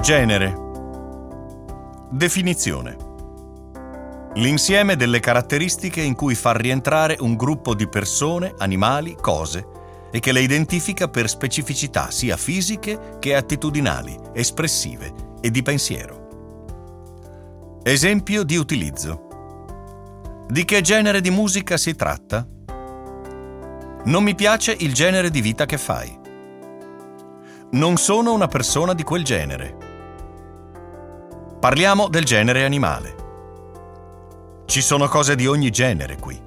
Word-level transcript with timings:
Genere. 0.00 0.56
Definizione. 2.10 2.96
L'insieme 4.36 4.96
delle 4.96 5.20
caratteristiche 5.20 6.00
in 6.00 6.14
cui 6.14 6.34
fa 6.34 6.52
rientrare 6.52 7.18
un 7.20 7.36
gruppo 7.36 7.74
di 7.74 7.86
persone, 7.86 8.54
animali, 8.56 9.14
cose 9.20 9.66
e 10.10 10.18
che 10.18 10.32
le 10.32 10.40
identifica 10.40 11.08
per 11.08 11.28
specificità 11.28 12.10
sia 12.10 12.38
fisiche 12.38 13.18
che 13.18 13.34
attitudinali, 13.34 14.18
espressive 14.32 15.12
e 15.42 15.50
di 15.50 15.62
pensiero. 15.62 17.78
Esempio 17.82 18.42
di 18.42 18.56
utilizzo. 18.56 20.46
Di 20.48 20.64
che 20.64 20.80
genere 20.80 21.20
di 21.20 21.30
musica 21.30 21.76
si 21.76 21.94
tratta? 21.94 22.46
Non 24.04 24.22
mi 24.22 24.34
piace 24.34 24.74
il 24.78 24.94
genere 24.94 25.28
di 25.28 25.42
vita 25.42 25.66
che 25.66 25.76
fai. 25.76 26.18
Non 27.72 27.98
sono 27.98 28.32
una 28.32 28.48
persona 28.48 28.94
di 28.94 29.02
quel 29.02 29.24
genere. 29.24 29.88
Parliamo 31.60 32.08
del 32.08 32.24
genere 32.24 32.64
animale. 32.64 33.14
Ci 34.64 34.80
sono 34.80 35.08
cose 35.08 35.36
di 35.36 35.46
ogni 35.46 35.68
genere 35.68 36.16
qui. 36.16 36.40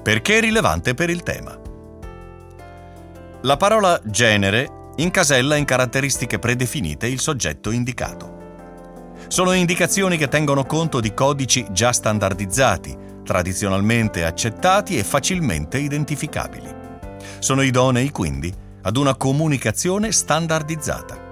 Perché 0.00 0.38
è 0.38 0.40
rilevante 0.40 0.94
per 0.94 1.10
il 1.10 1.24
tema? 1.24 1.58
La 3.40 3.56
parola 3.56 4.00
genere 4.04 4.92
incasella 4.94 5.56
in 5.56 5.64
caratteristiche 5.64 6.38
predefinite 6.38 7.08
il 7.08 7.18
soggetto 7.18 7.72
indicato. 7.72 8.36
Sono 9.26 9.50
indicazioni 9.54 10.16
che 10.16 10.28
tengono 10.28 10.64
conto 10.64 11.00
di 11.00 11.12
codici 11.12 11.66
già 11.72 11.90
standardizzati, 11.90 12.96
tradizionalmente 13.24 14.24
accettati 14.24 14.96
e 14.96 15.02
facilmente 15.02 15.78
identificabili. 15.78 16.72
Sono 17.40 17.62
idonei 17.62 18.10
quindi 18.10 18.54
ad 18.82 18.96
una 18.96 19.16
comunicazione 19.16 20.12
standardizzata. 20.12 21.23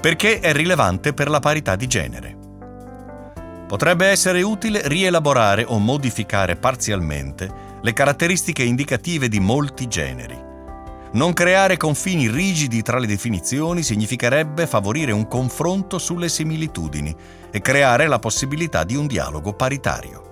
Perché 0.00 0.40
è 0.40 0.52
rilevante 0.52 1.12
per 1.12 1.28
la 1.28 1.40
parità 1.40 1.74
di 1.74 1.86
genere. 1.86 2.36
Potrebbe 3.66 4.06
essere 4.06 4.42
utile 4.42 4.86
rielaborare 4.86 5.64
o 5.66 5.78
modificare 5.78 6.56
parzialmente 6.56 7.66
le 7.82 7.92
caratteristiche 7.92 8.62
indicative 8.62 9.28
di 9.28 9.40
molti 9.40 9.88
generi. 9.88 10.46
Non 11.10 11.32
creare 11.32 11.76
confini 11.76 12.30
rigidi 12.30 12.82
tra 12.82 12.98
le 12.98 13.06
definizioni 13.06 13.82
significherebbe 13.82 14.66
favorire 14.66 15.12
un 15.12 15.26
confronto 15.26 15.98
sulle 15.98 16.28
similitudini 16.28 17.14
e 17.50 17.60
creare 17.60 18.06
la 18.06 18.18
possibilità 18.18 18.84
di 18.84 18.94
un 18.94 19.06
dialogo 19.06 19.52
paritario. 19.52 20.26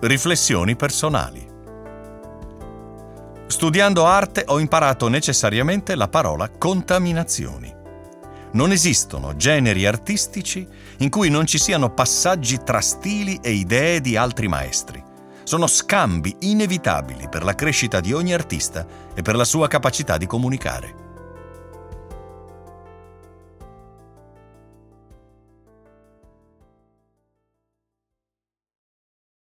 Riflessioni 0.00 0.76
personali. 0.76 1.50
Studiando 3.46 4.06
arte 4.06 4.44
ho 4.46 4.58
imparato 4.58 5.08
necessariamente 5.08 5.94
la 5.94 6.08
parola 6.08 6.48
contaminazioni. 6.48 7.80
Non 8.54 8.70
esistono 8.70 9.34
generi 9.34 9.86
artistici 9.86 10.66
in 10.98 11.08
cui 11.08 11.30
non 11.30 11.46
ci 11.46 11.58
siano 11.58 11.94
passaggi 11.94 12.62
tra 12.62 12.80
stili 12.80 13.38
e 13.42 13.52
idee 13.52 14.02
di 14.02 14.14
altri 14.14 14.46
maestri. 14.46 15.02
Sono 15.42 15.66
scambi 15.66 16.36
inevitabili 16.40 17.28
per 17.30 17.44
la 17.44 17.54
crescita 17.54 18.00
di 18.00 18.12
ogni 18.12 18.34
artista 18.34 18.86
e 19.14 19.22
per 19.22 19.36
la 19.36 19.44
sua 19.44 19.68
capacità 19.68 20.18
di 20.18 20.26
comunicare. 20.26 21.11